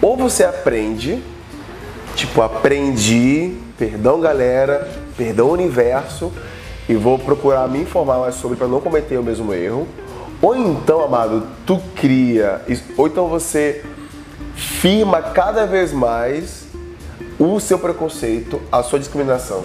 [0.00, 1.22] Ou você aprende,
[2.14, 6.32] tipo, aprendi, perdão galera, perdão universo,
[6.88, 9.86] e vou procurar me informar mais sobre para não cometer o mesmo erro.
[10.40, 12.60] Ou então, amado, tu cria,
[12.96, 13.84] ou então você
[14.54, 16.66] firma cada vez mais
[17.38, 19.62] o seu preconceito, a sua discriminação.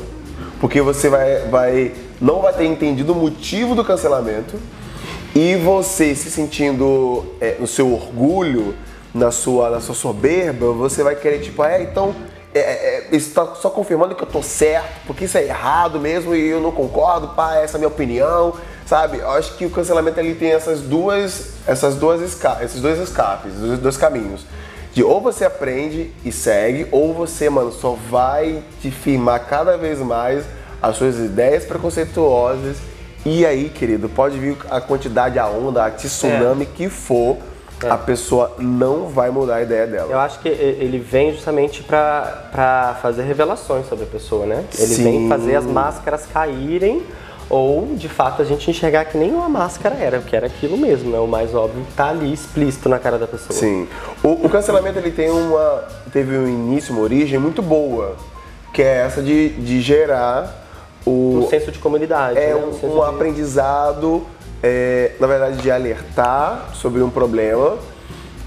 [0.59, 4.57] Porque você vai, vai não vai ter entendido o motivo do cancelamento
[5.37, 8.73] e você se sentindo é, no seu orgulho,
[9.13, 12.15] na sua, na sua soberba, você vai querer tipo, é, então
[12.55, 16.35] é, é, isso está só confirmando que eu tô certo, porque isso é errado mesmo
[16.35, 19.19] e eu não concordo, pá, essa é a minha opinião, sabe?
[19.19, 23.53] Eu acho que o cancelamento ele tem essas duas, essas duas esca esses dois escapes,
[23.61, 24.43] esses dois caminhos.
[24.91, 29.99] De ou você aprende e segue, ou você, mano, só vai te firmar cada vez
[29.99, 30.43] mais
[30.81, 32.77] as suas ideias preconceituosas.
[33.29, 36.67] E aí, querido, pode vir a quantidade, a onda, a tsunami é.
[36.77, 37.35] que for
[37.83, 37.89] é.
[37.89, 40.09] a pessoa não vai mudar a ideia dela.
[40.09, 44.63] Eu acho que ele vem justamente para fazer revelações sobre a pessoa, né?
[44.79, 45.03] Ele Sim.
[45.03, 47.03] vem fazer as máscaras caírem
[47.49, 51.11] ou de fato a gente enxergar que nem uma máscara era, que era aquilo mesmo,
[51.11, 51.19] né?
[51.19, 53.51] O mais óbvio tá ali explícito na cara da pessoa.
[53.51, 53.89] Sim.
[54.23, 58.15] O, o cancelamento ele tem uma teve um início, uma origem muito boa,
[58.73, 60.66] que é essa de, de gerar
[61.07, 62.55] o um senso de comunidade, é né?
[62.55, 63.09] um, um de...
[63.09, 64.25] aprendizado
[64.61, 67.77] é, na verdade, de alertar sobre um problema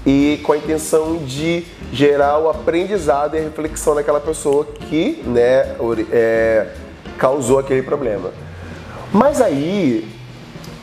[0.05, 5.75] e com a intenção de gerar o aprendizado e a reflexão daquela pessoa que né,
[6.11, 6.67] é,
[7.17, 8.31] causou aquele problema.
[9.13, 10.09] Mas aí,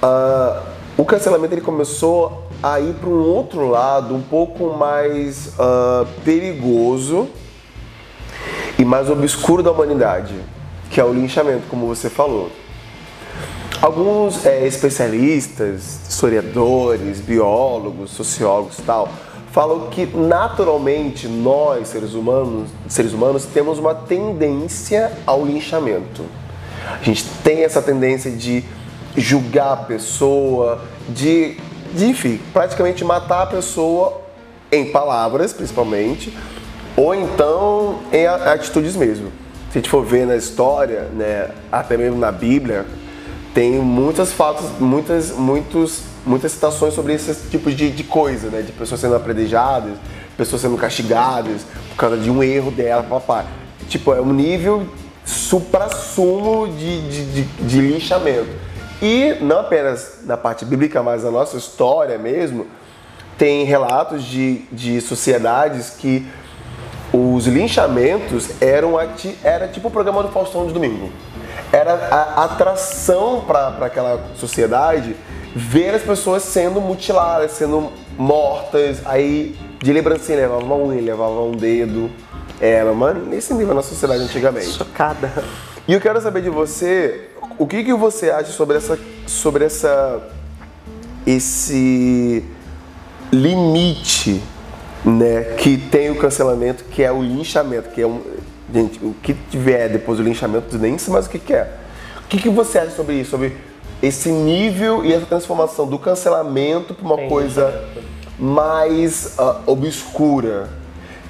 [0.03, 0.63] uh,
[0.97, 7.29] o cancelamento ele começou a ir para um outro lado um pouco mais uh, perigoso
[8.79, 10.35] e mais obscuro da humanidade,
[10.91, 12.51] que é o linchamento, como você falou.
[13.81, 19.09] Alguns é, especialistas, historiadores, biólogos, sociólogos e tal,
[19.53, 26.25] falam que naturalmente nós, seres humanos, seres humanos, temos uma tendência ao linchamento.
[27.01, 28.65] A gente tem essa tendência de
[29.17, 31.57] julgar a pessoa, de,
[31.95, 34.21] de enfim, praticamente matar a pessoa
[34.71, 36.37] em palavras, principalmente,
[36.97, 39.31] ou então em atitudes mesmo.
[39.79, 42.85] A gente for ver na história, né, até mesmo na Bíblia,
[43.55, 48.63] tem muitas fatos, muitas, muitos, muitas citações sobre esse tipo de, de coisa, né?
[48.63, 49.93] De pessoas sendo apredejadas,
[50.37, 53.47] pessoas sendo castigadas por causa de um erro dela, papai.
[53.89, 54.85] Tipo, é um nível
[55.25, 58.51] supra-sumo de, de, de, de linchamento.
[59.01, 62.67] E não apenas na parte bíblica, mas na nossa história mesmo,
[63.39, 66.27] tem relatos de, de sociedades que
[67.13, 68.95] os linchamentos eram
[69.43, 71.11] era tipo o programa do Faustão de domingo
[71.73, 75.15] era a atração para aquela sociedade
[75.55, 81.53] ver as pessoas sendo mutiladas, sendo mortas, aí de lembrancinha levava uma unha, levava um
[81.53, 82.11] dedo.
[82.61, 84.73] Era, mano, nesse nível na sociedade antigamente.
[84.73, 85.31] Chocada.
[85.87, 90.21] E eu quero saber de você, o que, que você acha sobre essa, sobre essa,
[91.27, 92.45] esse
[93.33, 94.43] limite,
[95.09, 98.23] né, que tem o cancelamento, que é o linchamento, que é um,
[98.73, 101.73] Gente, o que tiver depois do linchamento, nem sei mais o que, que é.
[102.25, 103.31] O que, que você acha sobre isso?
[103.31, 103.57] Sobre
[104.03, 107.85] esse nível e essa transformação do cancelamento para uma Tem coisa
[108.39, 110.69] mais uh, obscura?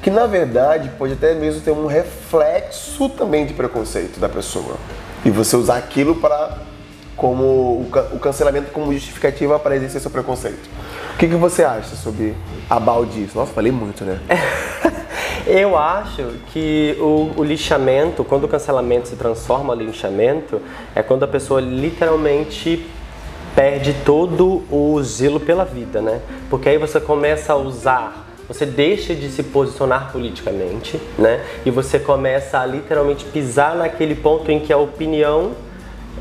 [0.02, 4.76] Que na verdade pode até mesmo ter um reflexo também de preconceito da pessoa.
[5.24, 6.58] E você usar aquilo para
[7.16, 10.68] como o cancelamento como justificativa para exercer seu preconceito.
[11.18, 12.32] O que, que você acha sobre
[12.70, 13.34] a baldice?
[13.34, 14.20] Nossa, falei muito, né?
[15.48, 20.62] Eu acho que o, o, lixamento, quando o cancelamento se transforma em linchamento,
[20.94, 22.88] é quando a pessoa literalmente
[23.52, 26.20] perde todo o zelo pela vida, né?
[26.48, 31.44] Porque aí você começa a usar você deixa de se posicionar politicamente, né?
[31.66, 35.50] E você começa a literalmente pisar naquele ponto em que a opinião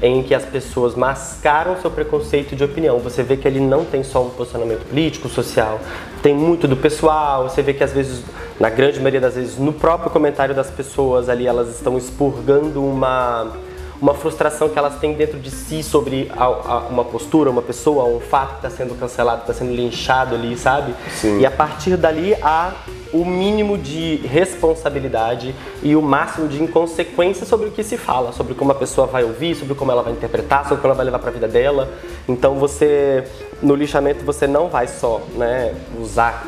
[0.01, 2.99] em que as pessoas mascaram seu preconceito de opinião.
[2.99, 5.79] Você vê que ele não tem só um posicionamento político, social,
[6.21, 7.49] tem muito do pessoal.
[7.49, 8.23] Você vê que às vezes,
[8.59, 13.53] na grande maioria das vezes, no próprio comentário das pessoas ali, elas estão expurgando uma
[14.01, 18.05] uma frustração que elas têm dentro de si sobre a, a, uma postura, uma pessoa,
[18.05, 20.93] um fato que está sendo cancelado, está sendo linchado ali, sabe?
[21.11, 21.39] Sim.
[21.39, 22.73] E a partir dali há
[23.13, 28.53] o mínimo de responsabilidade e o máximo de inconsequência sobre o que se fala, sobre
[28.53, 31.19] como a pessoa vai ouvir, sobre como ela vai interpretar, sobre como ela vai levar
[31.19, 31.89] para a vida dela.
[32.27, 33.23] Então você
[33.61, 36.45] no lixamento você não vai só, né, usar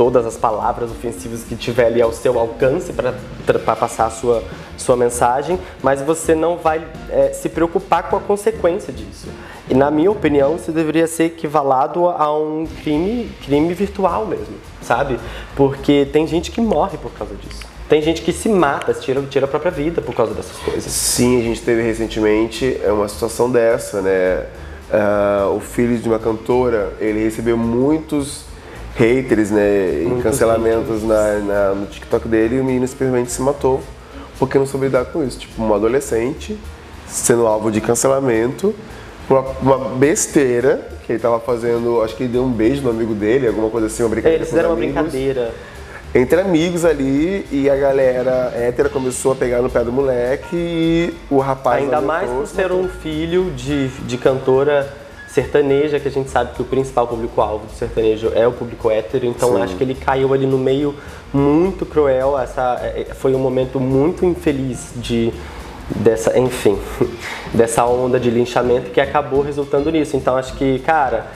[0.00, 4.42] todas as palavras ofensivas que tiver ali ao seu alcance para passar a sua,
[4.74, 9.28] sua mensagem, mas você não vai é, se preocupar com a consequência disso.
[9.68, 15.20] E na minha opinião, isso deveria ser equivalado a um crime, crime virtual mesmo, sabe?
[15.54, 17.60] Porque tem gente que morre por causa disso.
[17.86, 20.90] Tem gente que se mata, tira, tira a própria vida por causa dessas coisas.
[20.90, 24.46] Sim, a gente teve recentemente é uma situação dessa, né?
[24.90, 28.48] Uh, o filho de uma cantora, ele recebeu muitos
[28.96, 30.02] haters, né?
[30.02, 33.80] E cancelamentos na, na- no TikTok dele e o menino simplesmente se matou
[34.38, 35.38] porque não soube lidar com isso.
[35.38, 36.58] Tipo, um adolescente
[37.06, 38.74] sendo alvo de cancelamento
[39.28, 42.02] por uma, uma besteira que ele tava fazendo.
[42.02, 44.38] Acho que ele deu um beijo no amigo dele, alguma coisa assim, uma brincadeira.
[44.42, 45.52] Eles com os fizeram uma brincadeira.
[46.14, 51.14] entre amigos ali e a galera hétera começou a pegar no pé do moleque e
[51.30, 51.82] o rapaz.
[51.84, 54.88] Ainda mais por se ser um filho de, de cantora
[55.32, 59.26] sertaneja, que a gente sabe que o principal público-alvo do sertanejo é o público hétero,
[59.26, 59.62] então Sim.
[59.62, 60.94] acho que ele caiu ali no meio
[61.32, 62.38] muito cruel.
[62.38, 65.32] Essa é, foi um momento muito infeliz de
[65.88, 66.78] dessa, enfim,
[67.54, 70.16] dessa onda de linchamento que acabou resultando nisso.
[70.16, 71.26] Então acho que, cara,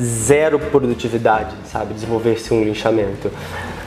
[0.00, 3.30] zero produtividade, sabe, desenvolver-se um linchamento.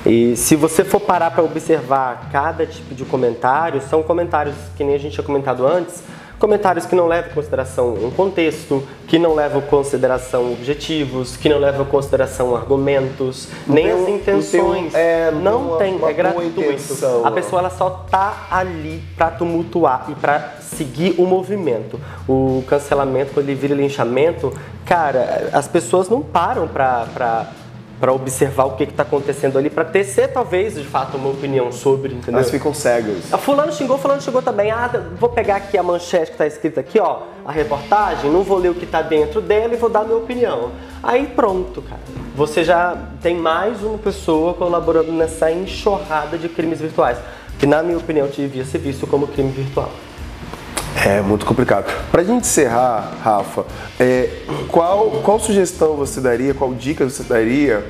[0.06, 4.96] E se você for parar para observar cada tipo de comentário, são comentários que nem
[4.96, 6.02] a gente tinha comentado antes,
[6.40, 11.50] comentários que não levam em consideração um contexto, que não levam em consideração objetivos, que
[11.50, 14.96] não levam em consideração argumentos, nem tem as um- não intenções.
[14.96, 16.62] é, não não tem uma- tem, uma é gratuito.
[16.62, 17.26] intenção.
[17.26, 22.00] A pessoa ela só tá ali para tumultuar e para seguir o movimento.
[22.28, 24.54] O cancelamento, quando ele vira linchamento,
[24.86, 27.48] cara, as pessoas não param para
[28.00, 32.14] para observar o que está acontecendo ali, para tecer talvez de fato uma opinião sobre,
[32.14, 32.40] entendeu?
[32.40, 33.34] Elas ficam cegas.
[33.34, 34.72] A fulano xingou, fulano xingou também.
[34.72, 38.58] Ah, vou pegar aqui a manchete que está escrita aqui, ó, a reportagem, não vou
[38.58, 40.72] ler o que está dentro dela e vou dar minha opinião.
[41.04, 42.02] Aí pronto, cara.
[42.36, 47.18] Você já tem mais uma pessoa colaborando nessa enxurrada de crimes virtuais,
[47.58, 49.92] que na minha opinião devia ser visto como crime virtual.
[50.96, 51.92] É muito complicado.
[52.12, 53.66] Pra gente encerrar, Rafa,
[54.00, 54.30] é,
[54.68, 57.86] qual, qual sugestão você daria, qual dica você daria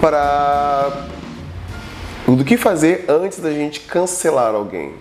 [0.00, 1.06] para
[2.26, 4.92] do que fazer antes da gente cancelar alguém?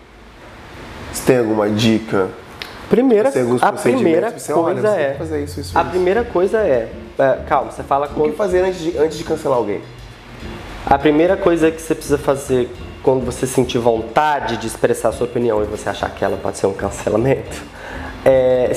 [1.11, 2.29] Você tem alguma dica?
[2.89, 3.29] Primeira,
[3.61, 5.13] a primeira você, olha, coisa tem é.
[5.15, 5.89] fazer isso, isso, a isso.
[5.89, 6.89] primeira coisa é.
[7.19, 9.81] é, calma, você fala O que fazer antes de, antes de cancelar alguém?
[10.85, 12.69] A primeira coisa que você precisa fazer
[13.07, 16.67] quando você sentir vontade de expressar sua opinião e você achar que ela pode ser
[16.67, 17.63] um cancelamento
[18.25, 18.69] é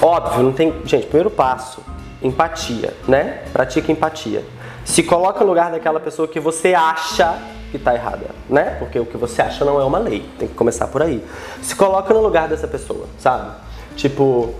[0.00, 0.72] óbvio, não tem.
[0.86, 1.82] Gente, primeiro passo,
[2.22, 3.42] empatia, né?
[3.52, 4.42] Pratica empatia.
[4.86, 7.38] Se coloca no lugar daquela pessoa que você acha
[7.70, 8.76] que tá errada, né?
[8.78, 11.22] Porque o que você acha não é uma lei, tem que começar por aí.
[11.60, 13.50] Se coloca no lugar dessa pessoa, sabe?
[13.96, 14.54] Tipo,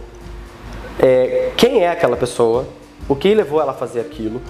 [1.01, 2.67] é, quem é aquela pessoa,
[3.09, 4.43] o que levou ela a fazer aquilo.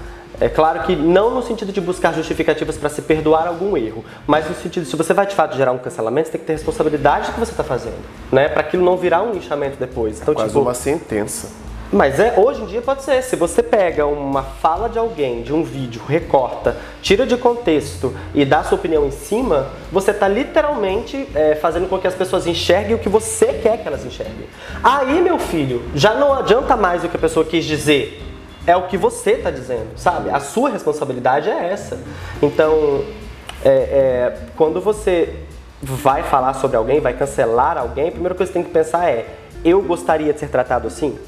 [0.42, 4.48] É claro que não no sentido de buscar justificativas para se perdoar algum erro, mas
[4.48, 6.54] no sentido de se você vai de fato gerar um cancelamento, você tem que ter
[6.54, 7.94] responsabilidade do que você está fazendo,
[8.32, 8.48] né?
[8.48, 10.20] Para aquilo não virar um linchamento depois.
[10.20, 11.48] Então, Quase tipo, uma sentença.
[11.92, 13.22] mas é, hoje em dia pode ser.
[13.22, 18.44] Se você pega uma fala de alguém, de um vídeo, recorta, tira de contexto e
[18.44, 22.96] dá sua opinião em cima, você está literalmente é, fazendo com que as pessoas enxerguem
[22.96, 24.48] o que você quer que elas enxerguem.
[24.82, 28.30] Aí, meu filho, já não adianta mais o que a pessoa quis dizer.
[28.66, 30.30] É o que você está dizendo, sabe?
[30.30, 31.98] A sua responsabilidade é essa.
[32.40, 33.04] Então,
[33.64, 35.34] é, é, quando você
[35.82, 39.08] vai falar sobre alguém, vai cancelar alguém, a primeira coisa que você tem que pensar
[39.08, 39.26] é:
[39.64, 41.18] eu gostaria de ser tratado assim?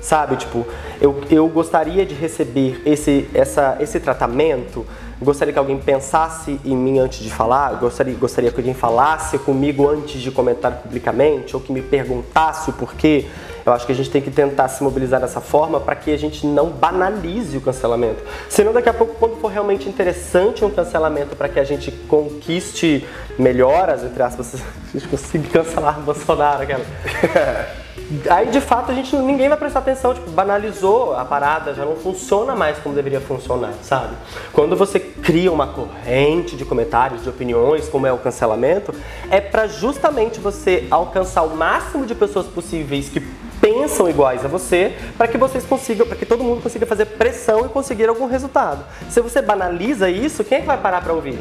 [0.00, 0.66] Sabe, tipo,
[1.00, 4.84] eu, eu gostaria de receber esse, essa, esse tratamento,
[5.20, 9.88] gostaria que alguém pensasse em mim antes de falar, gostaria, gostaria que alguém falasse comigo
[9.88, 13.26] antes de comentar publicamente, ou que me perguntasse o porquê.
[13.64, 16.18] Eu acho que a gente tem que tentar se mobilizar dessa forma para que a
[16.18, 18.22] gente não banalize o cancelamento.
[18.48, 23.06] Senão, daqui a pouco, quando for realmente interessante um cancelamento para que a gente conquiste
[23.38, 24.54] melhoras, entre aspas,
[24.88, 26.84] a gente consiga cancelar o Bolsonaro, aquela.
[28.28, 31.96] Aí de fato a gente ninguém vai prestar atenção, tipo, banalizou a parada, já não
[31.96, 34.14] funciona mais como deveria funcionar, sabe?
[34.52, 38.94] Quando você cria uma corrente de comentários, de opiniões, como é o cancelamento,
[39.30, 43.20] é para justamente você alcançar o máximo de pessoas possíveis que
[43.58, 47.64] pensam iguais a você, para que vocês consigam, para que todo mundo consiga fazer pressão
[47.64, 48.84] e conseguir algum resultado.
[49.08, 51.38] Se você banaliza isso, quem é que vai parar para ouvir?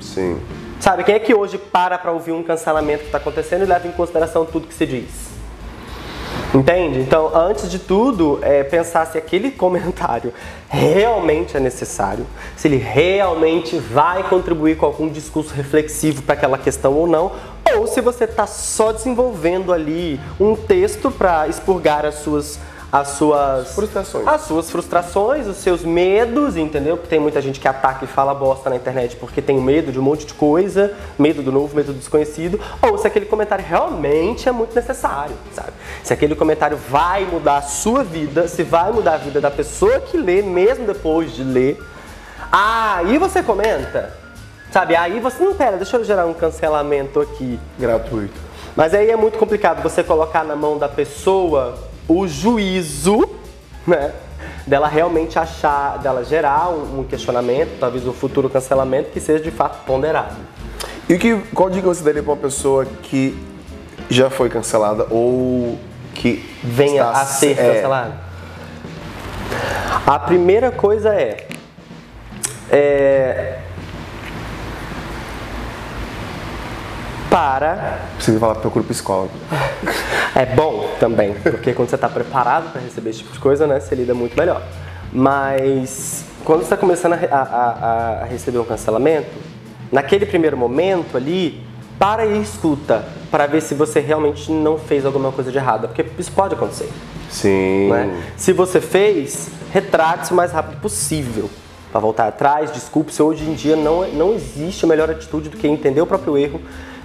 [0.00, 0.40] Sim.
[0.80, 3.88] Sabe, quem é que hoje para para ouvir um cancelamento que está acontecendo e leva
[3.88, 5.28] em consideração tudo que se diz?
[6.54, 7.00] Entende?
[7.00, 10.32] Então, antes de tudo, é pensar se aquele comentário
[10.68, 16.94] realmente é necessário, se ele realmente vai contribuir com algum discurso reflexivo para aquela questão
[16.94, 17.32] ou não,
[17.76, 22.58] ou se você está só desenvolvendo ali um texto para expurgar as suas
[22.90, 24.26] as suas Frustrações.
[24.26, 26.96] as suas frustrações, os seus medos, entendeu?
[26.96, 29.98] Porque tem muita gente que ataca e fala bosta na internet porque tem medo de
[29.98, 34.48] um monte de coisa, medo do novo, medo do desconhecido, ou se aquele comentário realmente
[34.48, 35.72] é muito necessário, sabe?
[36.02, 40.00] Se aquele comentário vai mudar a sua vida, se vai mudar a vida da pessoa
[40.00, 41.78] que lê, mesmo depois de ler,
[42.50, 44.14] aí você comenta,
[44.72, 44.96] sabe?
[44.96, 47.60] Aí você, não, pera, deixa eu gerar um cancelamento aqui.
[47.78, 48.48] Gratuito.
[48.74, 53.28] Mas aí é muito complicado você colocar na mão da pessoa o juízo,
[53.86, 54.12] né?
[54.66, 59.84] dela realmente achar, dela gerar um, questionamento, talvez um futuro cancelamento que seja de fato
[59.84, 60.36] ponderado.
[61.08, 63.36] E que, qual dica você daria para uma pessoa que
[64.10, 65.78] já foi cancelada ou
[66.14, 67.74] que venha está, a ser é...
[67.74, 68.28] cancelada?
[70.06, 71.46] A primeira coisa é,
[72.70, 73.58] é
[77.30, 78.00] para.
[78.16, 79.32] Precisa falar, procura psicólogo.
[80.34, 83.80] É bom também, porque quando você está preparado para receber esse tipo de coisa, né,
[83.80, 84.62] você lida muito melhor.
[85.12, 89.30] Mas quando você está começando a, a, a, receber um cancelamento,
[89.90, 91.62] naquele primeiro momento ali,
[91.98, 96.06] para e escuta, para ver se você realmente não fez alguma coisa de errada, porque
[96.18, 96.88] isso pode acontecer.
[97.30, 97.90] Sim.
[97.90, 98.22] Né?
[98.36, 101.50] Se você fez, retrate-se o mais rápido possível.
[101.90, 103.22] Para voltar atrás, desculpe-se.
[103.22, 106.60] Hoje em dia não, não existe a melhor atitude do que entender o próprio erro,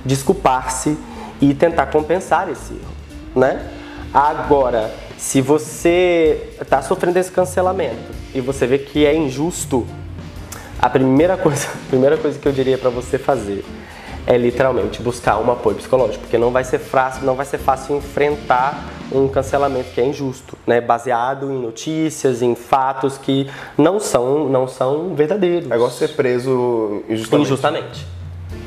[0.06, 0.97] desculpar-se
[1.41, 2.93] e tentar compensar esse erro,
[3.36, 3.70] né?
[4.14, 9.88] Agora, se você está sofrendo esse cancelamento e você vê que é injusto,
[10.80, 13.66] a primeira coisa, a primeira coisa que eu diria para você fazer
[14.26, 17.97] é literalmente buscar um apoio psicológico, porque não vai ser fácil, não vai ser fácil
[17.97, 20.80] enfrentar um cancelamento que é injusto, né?
[20.80, 25.70] Baseado em notícias, em fatos que não são, não são verdadeiros.
[25.70, 27.47] É igual ser preso injustamente.
[27.47, 28.08] Injustamente.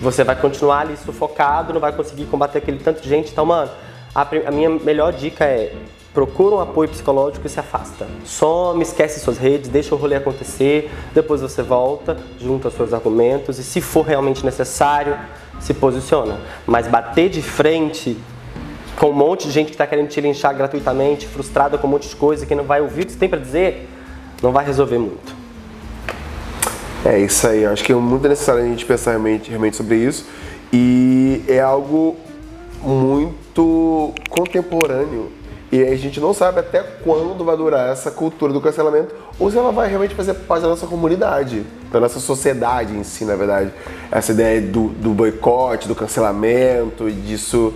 [0.00, 3.32] Você vai continuar ali sufocado, não vai conseguir combater aquele tanto de gente.
[3.32, 3.70] Então, mano,
[4.14, 5.74] a, a minha melhor dica é
[6.16, 8.06] procura um apoio psicológico e se afasta.
[8.24, 13.62] Some, esquece suas redes, deixa o rolê acontecer, depois você volta, junta seus argumentos e
[13.62, 15.14] se for realmente necessário,
[15.60, 16.40] se posiciona.
[16.66, 18.16] Mas bater de frente
[18.98, 22.08] com um monte de gente que está querendo te linchar gratuitamente, frustrada com um monte
[22.08, 23.86] de coisa, que não vai ouvir o que você tem para dizer,
[24.42, 25.35] não vai resolver muito.
[27.06, 30.26] É isso aí, acho que é muito necessário a gente pensar realmente, realmente sobre isso
[30.72, 32.16] e é algo
[32.82, 35.30] muito contemporâneo
[35.70, 39.56] e a gente não sabe até quando vai durar essa cultura do cancelamento ou se
[39.56, 43.70] ela vai realmente fazer parte da nossa comunidade, da nossa sociedade em si, na verdade.
[44.10, 47.72] Essa ideia do, do boicote, do cancelamento, disso.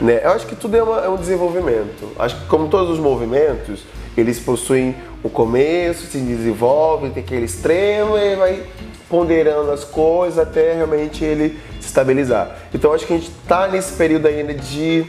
[0.00, 0.24] Né?
[0.24, 2.08] Eu acho que tudo é, uma, é um desenvolvimento.
[2.18, 3.84] Acho que, como todos os movimentos,
[4.16, 8.62] eles possuem o começo, se desenvolve, tem aquele extremo e vai
[9.08, 12.56] ponderando as coisas até realmente ele se estabilizar.
[12.74, 15.04] Então acho que a gente está nesse período ainda de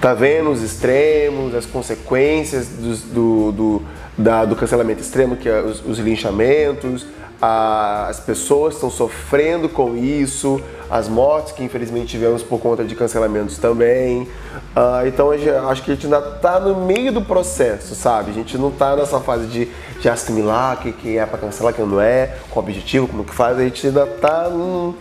[0.00, 3.82] tá vendo os extremos, as consequências do, do, do,
[4.18, 7.06] da, do cancelamento extremo, que é os, os linchamentos,
[7.40, 10.60] as pessoas estão sofrendo com isso,
[10.90, 14.22] as mortes que infelizmente tivemos por conta de cancelamentos também.
[14.22, 15.30] Uh, então
[15.68, 18.30] acho que a gente ainda está no meio do processo, sabe?
[18.30, 19.68] A gente não está nessa fase de,
[20.00, 23.24] de assimilar o que, que é para cancelar, o que não é, com objetivo, como
[23.24, 24.94] que faz, a gente ainda está no,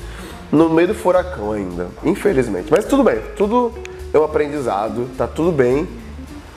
[0.51, 2.67] no meio do furacão ainda, infelizmente.
[2.71, 3.73] Mas tudo bem, tudo
[4.13, 5.87] é um aprendizado, tá tudo bem.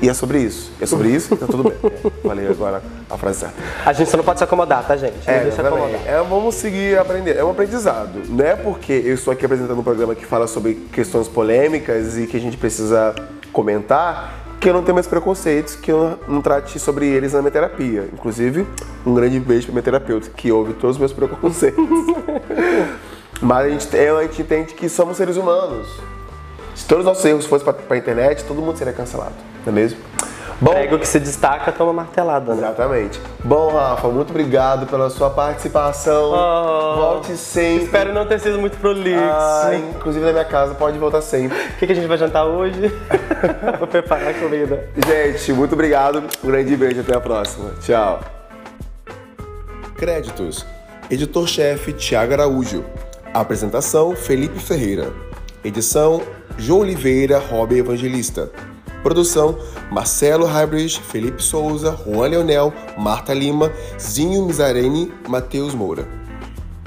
[0.01, 0.71] E é sobre isso.
[0.81, 1.77] É sobre isso, tá tudo bem.
[2.27, 3.55] É, falei agora a frase certa.
[3.85, 5.27] A gente só não pode se acomodar, tá, gente?
[5.27, 6.01] Não é, deixa acomodar.
[6.07, 7.37] É, vamos seguir aprender.
[7.37, 8.21] É um aprendizado.
[8.29, 12.27] Não é porque eu estou aqui apresentando um programa que fala sobre questões polêmicas e
[12.27, 13.15] que a gente precisa
[13.53, 17.51] comentar que eu não tenho mais preconceitos, que eu não trate sobre eles na minha
[17.51, 18.09] terapia.
[18.13, 18.67] Inclusive,
[19.07, 21.85] um grande beijo para minha terapeuta, que ouve todos os meus preconceitos.
[23.41, 25.87] Mas a gente, a gente entende que somos seres humanos
[26.77, 29.75] se todos os nossos erros fossem para a internet, todo mundo seria cancelado, não é
[29.75, 29.99] mesmo?
[30.61, 32.63] Bom, Prego que se destaca toma martelada, né?
[32.63, 33.21] Exatamente.
[33.45, 36.31] Bom, Rafa, muito obrigado pela sua participação.
[36.31, 37.85] Oh, Volte sempre.
[37.85, 39.21] Espero não ter sido muito prolixo.
[39.21, 41.59] Ah, inclusive na minha casa, pode voltar sempre.
[41.59, 42.91] O que, que, a gente vai jantar hoje?
[43.79, 44.89] Vou preparar a comida.
[45.07, 46.25] Gente, muito obrigado.
[46.43, 47.01] Um grande beijo.
[47.01, 47.73] Até a próxima.
[47.83, 48.21] Tchau.
[49.97, 50.65] Créditos.
[51.11, 52.83] Editor-chefe Tiago Araújo.
[53.35, 55.13] Apresentação Felipe Ferreira.
[55.63, 56.23] Edição
[56.59, 58.51] João Oliveira, Robin Evangelista.
[59.03, 59.59] Produção:
[59.91, 66.26] Marcelo Hybrid, Felipe Souza, Juan Leonel, Marta Lima, Zinho Mizarene, Matheus Moura.